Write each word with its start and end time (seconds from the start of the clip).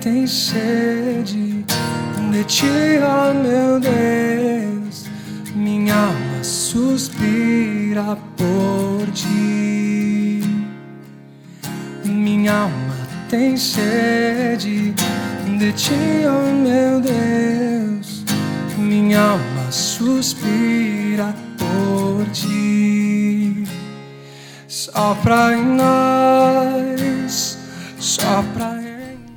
tem 0.00 0.26
sede 0.26 1.64
de 2.32 2.44
ti, 2.44 2.66
ó 3.02 3.34
meu 3.34 3.78
Deus. 3.78 5.06
Minha 5.54 5.94
alma 5.94 6.42
suspira 6.42 8.16
por 8.36 9.10
ti. 9.12 10.42
Minha 12.04 12.52
alma 12.62 12.96
tem 13.28 13.56
sede 13.58 14.94
de 15.58 15.72
ti, 15.72 16.24
ó 16.26 16.50
meu 16.50 17.00
Deus. 17.00 18.24
Minha 18.78 19.20
alma 19.20 19.70
suspira 19.70 21.34
por 21.58 22.26
ti. 22.30 23.64
Sopra 24.66 25.52
em 25.54 25.64
nós, 25.76 26.29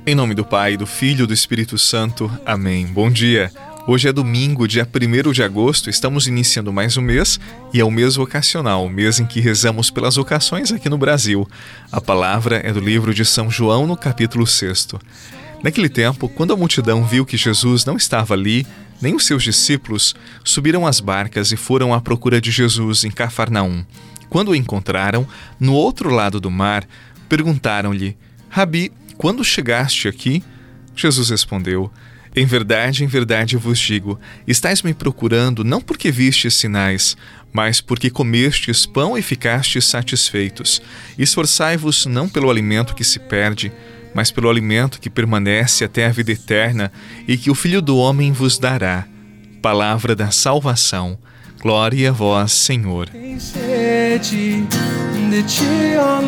em 0.06 0.14
nome 0.14 0.34
do 0.34 0.44
Pai, 0.44 0.76
do 0.76 0.86
Filho 0.86 1.24
e 1.24 1.26
do 1.26 1.32
Espírito 1.32 1.78
Santo. 1.78 2.30
Amém. 2.44 2.86
Bom 2.86 3.10
dia. 3.10 3.50
Hoje 3.86 4.06
é 4.06 4.12
domingo, 4.12 4.68
dia 4.68 4.86
1 4.86 5.32
de 5.32 5.42
agosto, 5.42 5.88
estamos 5.88 6.26
iniciando 6.26 6.72
mais 6.72 6.96
um 6.98 7.02
mês 7.02 7.40
e 7.72 7.80
é 7.80 7.84
o 7.84 7.90
mês 7.90 8.16
vocacional, 8.16 8.84
o 8.84 8.90
mês 8.90 9.18
em 9.18 9.26
que 9.26 9.40
rezamos 9.40 9.90
pelas 9.90 10.16
vocações 10.16 10.72
aqui 10.72 10.90
no 10.90 10.98
Brasil. 10.98 11.48
A 11.90 12.02
palavra 12.02 12.56
é 12.56 12.70
do 12.70 12.80
livro 12.80 13.14
de 13.14 13.24
São 13.24 13.50
João, 13.50 13.86
no 13.86 13.96
capítulo 13.96 14.46
6. 14.46 14.88
Naquele 15.62 15.88
tempo, 15.88 16.28
quando 16.28 16.52
a 16.52 16.56
multidão 16.56 17.02
viu 17.04 17.24
que 17.24 17.38
Jesus 17.38 17.86
não 17.86 17.96
estava 17.96 18.34
ali, 18.34 18.66
nem 19.00 19.14
os 19.14 19.24
seus 19.24 19.42
discípulos, 19.42 20.14
subiram 20.44 20.86
às 20.86 21.00
barcas 21.00 21.50
e 21.50 21.56
foram 21.56 21.94
à 21.94 22.00
procura 22.00 22.42
de 22.42 22.50
Jesus 22.50 23.04
em 23.04 23.10
Cafarnaum. 23.10 23.84
Quando 24.28 24.50
o 24.50 24.54
encontraram, 24.54 25.26
no 25.58 25.72
outro 25.72 26.10
lado 26.10 26.40
do 26.40 26.50
mar, 26.50 26.86
perguntaram-lhe: 27.28 28.16
Rabi, 28.50 28.92
quando 29.16 29.44
chegaste 29.44 30.08
aqui? 30.08 30.42
Jesus 30.96 31.30
respondeu: 31.30 31.90
Em 32.34 32.46
verdade, 32.46 33.04
em 33.04 33.06
verdade 33.06 33.56
vos 33.56 33.78
digo: 33.78 34.18
estáis 34.46 34.82
me 34.82 34.94
procurando 34.94 35.64
não 35.64 35.80
porque 35.80 36.10
vistes 36.10 36.54
sinais, 36.54 37.16
mas 37.52 37.80
porque 37.80 38.10
comestes 38.10 38.86
pão 38.86 39.16
e 39.16 39.22
ficastes 39.22 39.84
satisfeitos. 39.84 40.82
Esforçai-vos 41.18 42.06
não 42.06 42.28
pelo 42.28 42.50
alimento 42.50 42.94
que 42.94 43.04
se 43.04 43.18
perde, 43.18 43.72
mas 44.14 44.30
pelo 44.30 44.48
alimento 44.50 45.00
que 45.00 45.10
permanece 45.10 45.84
até 45.84 46.06
a 46.06 46.10
vida 46.10 46.32
eterna 46.32 46.92
e 47.26 47.36
que 47.36 47.50
o 47.50 47.54
Filho 47.54 47.82
do 47.82 47.96
Homem 47.96 48.32
vos 48.32 48.58
dará. 48.58 49.06
Palavra 49.62 50.14
da 50.14 50.30
salvação. 50.30 51.18
Glória 51.60 52.10
a 52.10 52.12
vós, 52.12 52.52
Senhor. 52.52 53.08
Tem 53.08 53.40
sede 53.40 54.64
de 55.30 55.42
ti, 55.44 55.64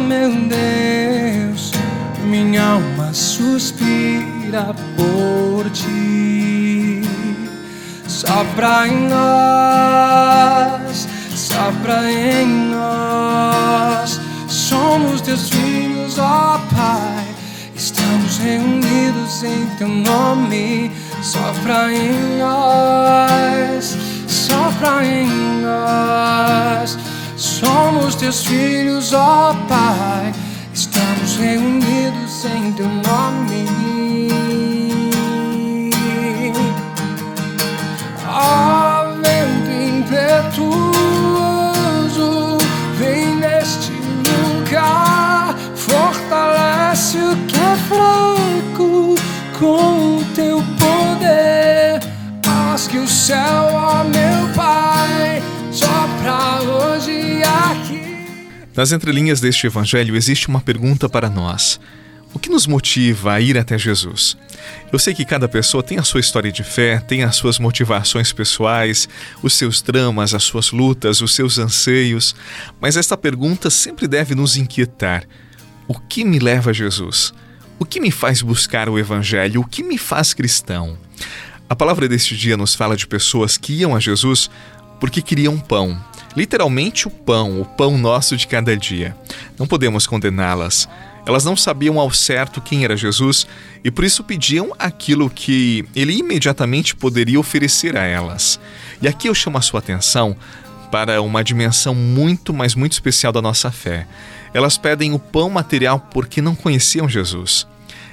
meu 0.08 0.30
Deus. 0.48 1.75
Minha 2.26 2.72
alma 2.72 3.14
suspira 3.14 4.74
por 4.96 5.70
ti. 5.70 7.00
Sopra 8.08 8.88
em 8.88 9.08
nós, 9.08 11.06
sopra 11.36 12.10
em 12.10 12.46
nós. 12.72 14.20
Somos 14.48 15.20
teus 15.20 15.48
filhos, 15.50 16.18
ó 16.18 16.60
Pai. 16.74 17.24
Estamos 17.76 18.38
reunidos 18.38 19.44
em 19.44 19.66
teu 19.78 19.86
nome. 19.86 20.90
Sopra 21.22 21.92
em 21.92 22.38
nós, 22.40 23.96
sopra 24.26 25.06
em 25.06 25.28
nós. 25.62 26.98
Somos 27.36 28.16
teus 28.16 28.44
filhos, 28.44 29.12
ó 29.12 29.54
Pai. 29.68 30.34
Estamos 30.74 31.36
reunidos 31.36 31.85
em 32.46 32.72
teu 32.72 32.86
nome. 32.88 33.66
Ó 38.28 39.04
vento 39.22 39.70
impetuoso, 40.50 40.98
vem 42.98 43.36
neste 43.36 43.92
lugar, 43.92 45.56
fortalece 45.74 47.18
o 47.18 47.36
que 47.46 47.56
é 47.56 47.76
fraco 47.88 49.14
com 49.58 50.18
o 50.18 50.24
teu 50.34 50.62
poder. 50.78 52.00
Faz 52.44 52.86
que 52.86 52.98
o 52.98 53.08
céu, 53.08 53.68
ó 53.72 54.04
meu 54.04 54.48
Pai, 54.54 55.42
sopra 55.72 56.60
hoje 56.62 57.42
aqui. 57.42 58.26
Nas 58.74 58.92
entrelinhas 58.92 59.40
deste 59.40 59.66
evangelho 59.66 60.14
existe 60.14 60.48
uma 60.48 60.60
pergunta 60.60 61.08
para 61.08 61.30
nós. 61.30 61.80
O 62.34 62.38
que 62.38 62.50
nos 62.50 62.66
motiva 62.66 63.32
a 63.32 63.40
ir 63.40 63.56
até 63.56 63.78
Jesus? 63.78 64.36
Eu 64.92 64.98
sei 64.98 65.14
que 65.14 65.24
cada 65.24 65.48
pessoa 65.48 65.82
tem 65.82 65.98
a 65.98 66.02
sua 66.02 66.20
história 66.20 66.52
de 66.52 66.62
fé, 66.62 66.98
tem 66.98 67.22
as 67.22 67.36
suas 67.36 67.58
motivações 67.58 68.32
pessoais, 68.32 69.08
os 69.42 69.54
seus 69.54 69.80
dramas, 69.80 70.34
as 70.34 70.44
suas 70.44 70.70
lutas, 70.70 71.20
os 71.20 71.34
seus 71.34 71.58
anseios, 71.58 72.34
mas 72.80 72.96
esta 72.96 73.16
pergunta 73.16 73.70
sempre 73.70 74.06
deve 74.06 74.34
nos 74.34 74.56
inquietar. 74.56 75.24
O 75.88 75.98
que 75.98 76.24
me 76.24 76.38
leva 76.38 76.70
a 76.70 76.72
Jesus? 76.72 77.32
O 77.78 77.84
que 77.84 78.00
me 78.00 78.10
faz 78.10 78.42
buscar 78.42 78.88
o 78.88 78.98
Evangelho? 78.98 79.60
O 79.60 79.66
que 79.66 79.82
me 79.82 79.98
faz 79.98 80.34
cristão? 80.34 80.98
A 81.68 81.74
palavra 81.74 82.08
deste 82.08 82.36
dia 82.36 82.56
nos 82.56 82.74
fala 82.74 82.96
de 82.96 83.06
pessoas 83.06 83.56
que 83.56 83.72
iam 83.72 83.94
a 83.94 84.00
Jesus 84.00 84.50
porque 85.00 85.20
queriam 85.20 85.58
pão. 85.58 86.00
Literalmente 86.36 87.08
o 87.08 87.10
pão, 87.10 87.60
o 87.60 87.64
pão 87.64 87.96
nosso 87.96 88.36
de 88.36 88.46
cada 88.46 88.76
dia. 88.76 89.16
Não 89.58 89.66
podemos 89.66 90.06
condená-las. 90.06 90.88
Elas 91.26 91.44
não 91.44 91.56
sabiam 91.56 91.98
ao 91.98 92.10
certo 92.12 92.60
quem 92.60 92.84
era 92.84 92.96
Jesus 92.96 93.48
e 93.82 93.90
por 93.90 94.04
isso 94.04 94.22
pediam 94.22 94.72
aquilo 94.78 95.28
que 95.28 95.84
ele 95.94 96.16
imediatamente 96.16 96.94
poderia 96.94 97.40
oferecer 97.40 97.96
a 97.96 98.04
elas. 98.04 98.60
E 99.02 99.08
aqui 99.08 99.28
eu 99.28 99.34
chamo 99.34 99.58
a 99.58 99.62
sua 99.62 99.80
atenção 99.80 100.36
para 100.90 101.20
uma 101.20 101.42
dimensão 101.42 101.96
muito, 101.96 102.54
mas 102.54 102.76
muito 102.76 102.92
especial 102.92 103.32
da 103.32 103.42
nossa 103.42 103.72
fé. 103.72 104.06
Elas 104.54 104.78
pedem 104.78 105.12
o 105.12 105.18
pão 105.18 105.50
material 105.50 105.98
porque 105.98 106.40
não 106.40 106.54
conheciam 106.54 107.08
Jesus. 107.08 107.66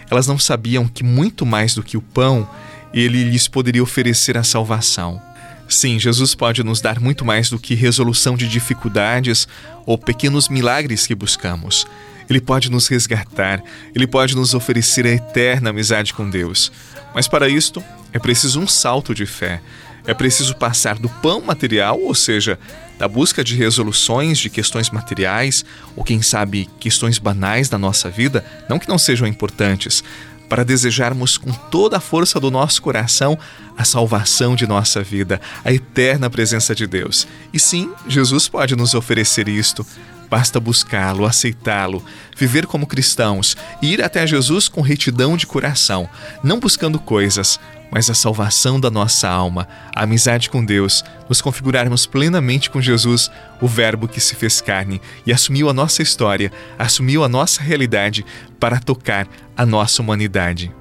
Elas 0.09 0.25
não 0.25 0.40
sabiam 0.40 0.88
que 0.88 1.03
muito 1.03 1.45
mais 1.45 1.75
do 1.75 1.84
que 1.84 1.95
o 1.95 2.01
pão, 2.01 2.50
ele 2.91 3.24
lhes 3.24 3.47
poderia 3.47 3.84
oferecer 3.84 4.38
a 4.38 4.44
salvação. 4.44 5.22
Sim, 5.69 6.00
Jesus 6.00 6.35
pode 6.35 6.63
nos 6.63 6.81
dar 6.81 7.00
muito 7.00 7.24
mais 7.24 7.50
do 7.50 7.59
que 7.59 7.75
resolução 7.75 8.35
de 8.35 8.47
dificuldades 8.47 9.47
ou 9.85 9.97
pequenos 9.97 10.50
milagres 10.50 11.07
que 11.07 11.16
buscamos. 11.16 11.88
Ele 12.30 12.42
pode 12.42 12.70
nos 12.70 12.88
resgatar, 12.88 13.62
ele 13.94 14.08
pode 14.08 14.36
nos 14.36 14.54
oferecer 14.54 15.06
a 15.06 15.12
eterna 15.12 15.70
amizade 15.70 16.14
com 16.14 16.30
Deus. 16.30 16.72
Mas 17.14 17.28
para 17.28 17.50
isto, 17.50 17.84
é 18.12 18.20
preciso 18.20 18.60
um 18.60 18.68
salto 18.68 19.14
de 19.14 19.26
fé. 19.26 19.62
É 20.06 20.14
preciso 20.14 20.56
passar 20.56 21.00
do 21.00 21.08
pão 21.08 21.42
material, 21.42 22.00
ou 22.00 22.14
seja, 22.14 22.60
da 22.98 23.08
busca 23.08 23.44
de 23.44 23.56
resoluções 23.56 24.38
de 24.38 24.50
questões 24.50 24.90
materiais, 24.90 25.64
ou 25.96 26.04
quem 26.04 26.22
sabe 26.22 26.70
questões 26.80 27.18
banais 27.18 27.70
da 27.70 27.78
nossa 27.78 28.10
vida, 28.10 28.46
não 28.68 28.78
que 28.78 28.90
não 28.90 28.98
sejam 28.98 29.26
importantes, 29.26 30.04
para 30.50 30.66
desejarmos 30.66 31.38
com 31.38 31.52
toda 31.52 31.98
a 31.98 32.02
força 32.02 32.40
do 32.40 32.52
nosso 32.52 32.82
coração 32.82 33.40
a 33.78 33.84
salvação 33.84 34.56
de 34.56 34.68
nossa 34.68 35.02
vida, 35.02 35.42
a 35.66 35.74
eterna 35.74 36.30
presença 36.30 36.76
de 36.76 36.86
Deus. 36.86 37.28
E 37.52 37.60
sim, 37.60 37.92
Jesus 38.08 38.48
pode 38.48 38.76
nos 38.76 38.94
oferecer 38.94 39.48
isto. 39.48 39.86
Basta 40.34 40.60
buscá-lo, 40.60 41.28
aceitá-lo, 41.28 42.04
viver 42.36 42.66
como 42.66 42.88
cristãos 42.88 43.56
e 43.84 43.94
ir 43.94 44.04
até 44.04 44.26
Jesus 44.26 44.68
com 44.68 44.82
retidão 44.82 45.38
de 45.38 45.46
coração, 45.46 46.10
não 46.44 46.60
buscando 46.60 46.98
coisas, 46.98 47.60
mas 47.92 48.10
a 48.10 48.16
salvação 48.16 48.80
da 48.80 48.90
nossa 48.90 49.30
alma, 49.30 49.68
a 49.96 50.02
amizade 50.02 50.50
com 50.50 50.66
Deus, 50.66 51.06
nos 51.30 51.40
configurarmos 51.40 52.08
plenamente 52.08 52.68
com 52.72 52.82
Jesus, 52.82 53.30
o 53.62 53.68
Verbo 53.68 54.08
que 54.08 54.20
se 54.20 54.34
fez 54.34 54.60
carne 54.60 55.00
e 55.24 55.32
assumiu 55.32 55.70
a 55.70 55.74
nossa 55.74 56.02
história, 56.02 56.52
assumiu 56.80 57.24
a 57.24 57.30
nossa 57.30 57.62
realidade 57.62 58.26
para 58.60 58.80
tocar 58.80 59.28
a 59.56 59.68
nossa 59.68 60.02
humanidade. 60.02 60.74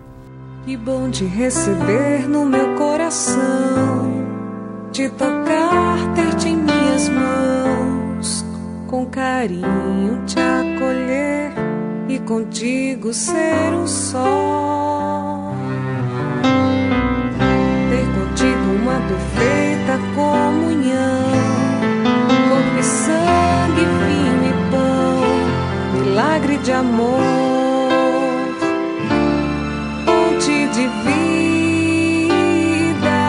Que 0.65 0.79
bom 0.79 1.11
te 1.11 1.27
receber 1.27 2.27
no 2.27 2.47
meu 2.47 2.75
coração, 2.77 4.27
te 4.91 5.11
tocar, 5.11 6.15
ter-te 6.15 6.22
carinho 9.43 10.23
te 10.25 10.39
acolher 10.39 11.51
e 12.09 12.17
contigo 12.21 13.13
ser 13.13 13.75
um 13.75 13.89
só. 13.89 15.53
Ter 17.91 18.07
contigo 18.15 18.71
uma 18.81 19.01
perfeita 19.09 19.99
comunhão, 20.15 21.33
corpo 22.49 22.79
e 22.79 22.85
sangue, 22.85 23.85
vinho 24.07 24.45
e 24.49 24.53
pão, 24.71 25.25
milagre 25.99 26.57
de 26.59 26.71
amor. 26.71 27.19
fonte 30.05 30.69
de 30.69 30.87
vida. 31.05 33.25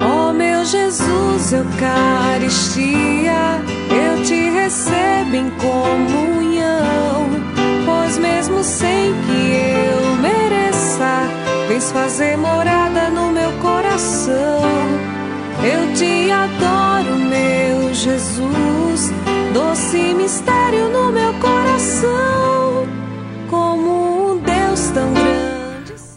Ó 0.00 0.32
meu 0.32 0.64
Jesus, 0.64 1.52
Eucaristia, 1.52 3.60
eu 3.90 4.22
te 4.22 4.50
recebo 4.50 5.01
em 5.34 5.50
comunhão, 5.50 7.26
pois 7.86 8.18
mesmo 8.18 8.62
sem 8.62 8.91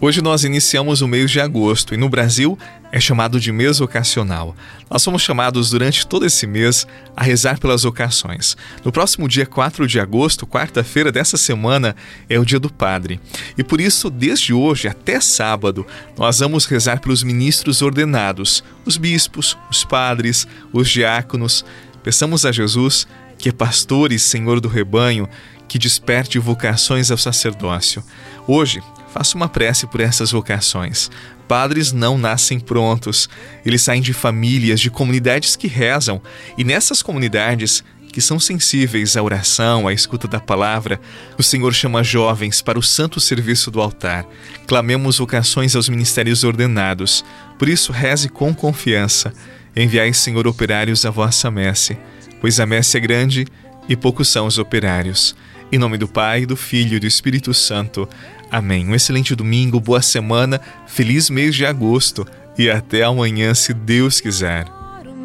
Hoje 0.06 0.22
nós 0.22 0.44
iniciamos 0.44 1.02
o 1.02 1.08
mês 1.08 1.32
de 1.32 1.40
agosto 1.40 1.96
e 1.96 1.98
no 1.98 2.08
Brasil 2.08 2.60
é 2.92 3.00
chamado 3.00 3.40
de 3.40 3.52
mês 3.52 3.80
vocacional. 3.80 4.56
Nós 4.88 5.02
somos 5.02 5.24
chamados 5.24 5.72
durante 5.72 6.06
todo 6.06 6.28
esse 6.28 6.46
mês 6.46 6.86
a 7.18 7.24
rezar 7.24 7.60
pelas 7.60 7.82
vocações. 7.82 8.56
No 8.84 8.92
próximo 8.92 9.28
dia 9.28 9.48
4 9.48 9.88
de 9.88 10.00
agosto, 10.00 10.46
quarta-feira 10.46 11.12
dessa 11.12 11.38
semana, 11.38 11.96
é 12.30 12.38
o 12.38 12.46
dia 12.46 12.60
do 12.60 12.72
Padre. 12.72 13.20
E 13.58 13.64
por 13.64 13.82
isso, 13.82 14.12
desde 14.12 14.54
hoje 14.54 14.88
até 14.88 15.20
sábado, 15.20 15.84
nós 16.16 16.38
vamos 16.38 16.68
rezar 16.68 17.00
pelos 17.00 17.24
ministros 17.24 17.82
ordenados, 17.82 18.64
os 18.86 18.98
bispos, 18.98 19.58
os 19.72 19.84
padres, 19.84 20.48
os 20.72 20.88
diáconos. 20.88 21.66
Peçamos 22.04 22.46
a 22.46 22.52
Jesus, 22.52 23.08
que 23.40 23.50
é 23.50 23.52
pastor 23.52 24.12
e 24.12 24.20
senhor 24.20 24.62
do 24.62 24.68
rebanho, 24.68 25.28
que 25.68 25.80
desperte 25.80 26.38
vocações 26.38 27.10
ao 27.10 27.18
sacerdócio. 27.18 28.04
Hoje, 28.48 28.84
Faça 29.16 29.38
uma 29.38 29.48
prece 29.48 29.88
por 29.88 30.02
essas 30.02 30.32
vocações. 30.32 31.10
Padres 31.48 31.94
não 31.94 32.18
nascem 32.18 32.60
prontos, 32.60 33.30
eles 33.66 33.82
saem 33.82 34.02
de 34.02 34.12
famílias, 34.12 34.78
de 34.78 34.90
comunidades 34.90 35.56
que 35.56 35.70
rezam, 35.70 36.22
e 36.58 36.66
nessas 36.66 37.02
comunidades 37.02 37.82
que 38.12 38.20
são 38.20 38.42
sensíveis 38.42 39.16
à 39.16 39.24
oração, 39.24 39.88
à 39.88 39.94
escuta 39.94 40.28
da 40.28 40.42
palavra, 40.42 41.00
o 41.38 41.44
Senhor 41.44 41.74
chama 41.74 42.04
jovens 42.04 42.62
para 42.62 42.78
o 42.78 42.84
santo 42.84 43.22
serviço 43.22 43.72
do 43.72 43.80
altar. 43.80 44.26
Clamemos 44.68 45.20
vocações 45.20 45.78
aos 45.78 45.88
ministérios 45.88 46.44
ordenados. 46.44 47.24
Por 47.58 47.70
isso, 47.70 47.94
reze 47.94 48.28
com 48.28 48.54
confiança. 48.54 49.32
Enviai, 49.74 50.12
Senhor, 50.12 50.46
operários 50.46 51.06
à 51.06 51.10
vossa 51.10 51.50
messe, 51.50 51.98
pois 52.42 52.60
a 52.60 52.66
messe 52.66 52.98
é 52.98 53.00
grande 53.00 53.48
e 53.88 53.96
poucos 53.96 54.28
são 54.28 54.46
os 54.46 54.58
operários. 54.58 55.34
Em 55.72 55.78
nome 55.78 55.98
do 55.98 56.08
Pai, 56.08 56.46
do 56.46 56.56
Filho 56.56 56.96
e 56.96 57.00
do 57.00 57.08
Espírito 57.08 57.54
Santo. 57.54 58.08
Amém. 58.52 58.88
Um 58.88 58.96
excelente 58.96 59.36
domingo, 59.36 59.80
boa 59.80 60.02
semana, 60.02 60.62
feliz 60.88 61.30
mês 61.30 61.56
de 61.56 61.66
agosto 61.66 62.26
e 62.58 62.70
até 62.70 63.04
amanhã, 63.04 63.54
se 63.54 63.74
Deus 63.74 64.22
quiser. 64.22 64.66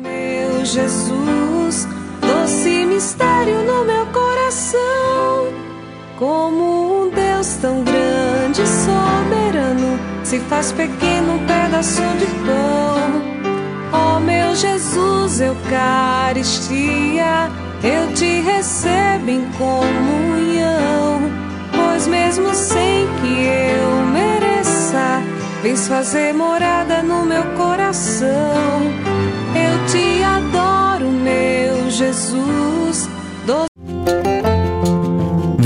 Meu 0.02 0.64
Jesus, 0.64 1.87
doce 2.20 2.84
mistério 2.87 3.64
no 3.64 3.84
meu 3.84 4.06
coração, 4.06 5.52
como 6.19 7.06
um 7.06 7.10
Deus 7.10 7.54
tão 7.60 7.84
grande 7.84 8.62
e 8.62 8.66
soberano, 8.66 10.00
se 10.25 10.40
faz 10.40 10.72
pequeno 10.72 11.34
um 11.34 11.46
pedaço 11.46 12.02
de 12.19 12.26
pão. 12.44 13.22
Ó 13.93 14.20
meu 14.20 14.54
Jesus, 14.54 15.40
Eucaristia, 15.40 17.50
eu 17.82 18.12
te 18.14 18.40
recebo 18.40 19.31
em 19.31 19.44
comunhão, 19.52 19.89
vens 25.62 25.86
fazer 25.88 26.32
morada 26.32 27.02
no 27.02 27.24
meu 27.24 27.44
coração. 27.54 28.80
Eu 29.54 29.86
te 29.86 30.22
adoro, 30.22 31.10
meu 31.10 31.90
Jesus. 31.90 33.08